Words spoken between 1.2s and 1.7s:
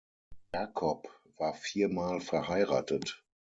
war